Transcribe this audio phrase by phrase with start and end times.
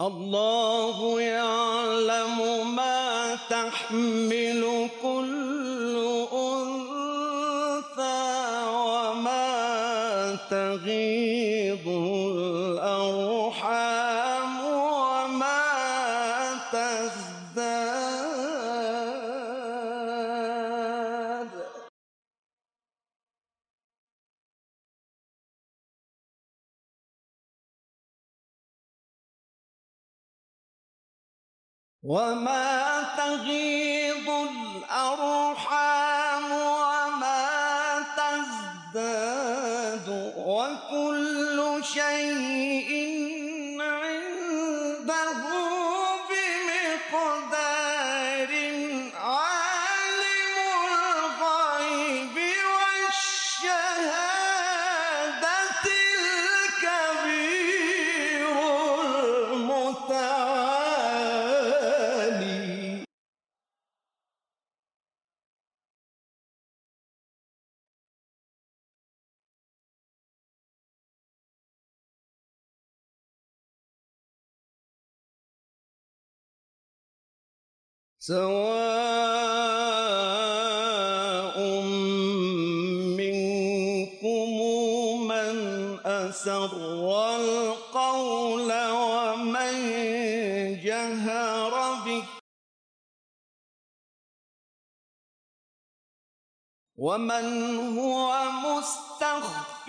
[0.00, 2.36] الله يعلم
[2.76, 4.49] ما تحمل
[10.70, 11.86] تغيض
[12.78, 13.84] الأرحام
[14.64, 15.62] وما
[16.72, 18.30] تزداد.
[32.02, 35.79] وما تغيض الأرحام
[78.22, 78.50] سواء
[83.16, 84.48] منكم
[85.28, 85.56] من
[86.06, 86.72] أسر
[87.36, 89.72] القول ومن
[90.84, 92.24] جهر به
[96.96, 99.86] ومن هو مستخف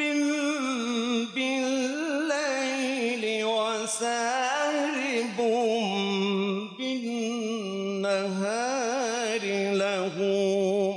[1.36, 4.31] بالليل وسارب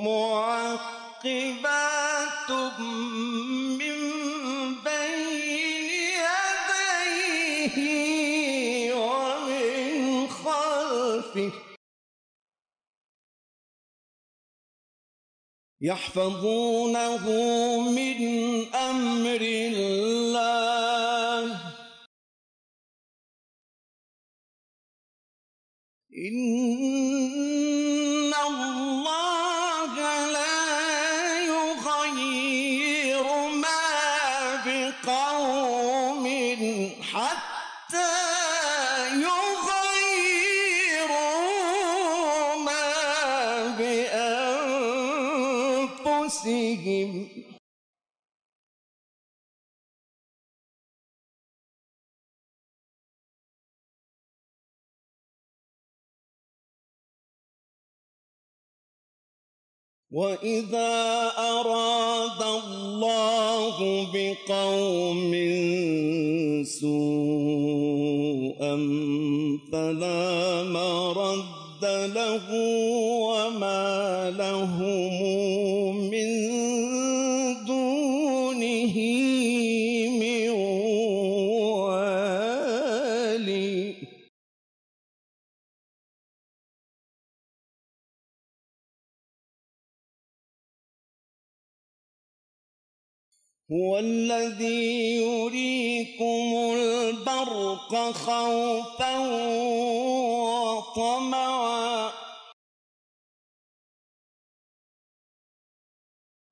[0.05, 1.31] معقبات
[3.81, 3.99] من
[4.85, 5.89] بين
[7.75, 7.77] يديه
[8.95, 11.53] ومن خلفه.
[15.81, 17.25] يحفظونه
[17.91, 18.19] من
[18.75, 20.55] أمر الله.
[26.17, 27.14] إن
[46.43, 47.29] بأنفسهم
[60.15, 63.77] وإذا أراد الله
[64.15, 65.33] بقوم
[66.65, 67.95] سوءا
[69.73, 72.47] فلا مرد له
[73.27, 75.44] وما لهم
[93.73, 99.19] هو الذي يريكم البرق خوفا
[100.93, 102.13] وطمعا.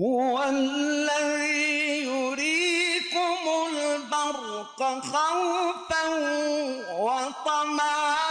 [0.00, 3.38] هو الذي يريكم
[3.68, 6.04] البرق خوفا
[6.98, 8.23] وطمعا.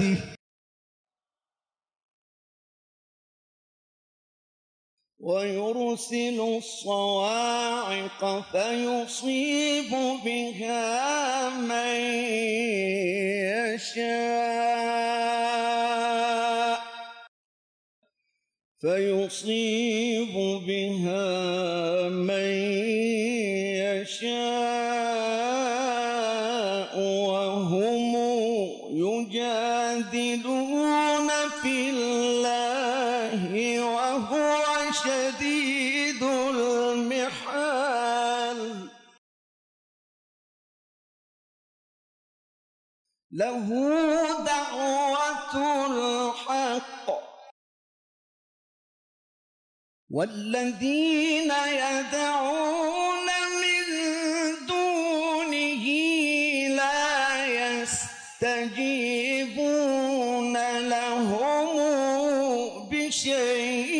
[0.00, 0.40] خيفته
[5.18, 9.90] ويرسل الصواعق فيصيب
[10.24, 11.96] بها من
[13.74, 14.70] يشاء.
[18.80, 20.34] فيصيب
[20.66, 22.89] بها من
[34.92, 37.40] شديد المحال.
[43.32, 43.68] له
[44.44, 45.54] دعوة
[45.86, 47.10] الحق.
[50.10, 53.28] والذين يدعون
[53.62, 53.86] من
[54.66, 55.84] دونه
[56.76, 58.88] لا يستجيبون
[60.88, 61.70] لهم
[62.90, 63.99] بشيء.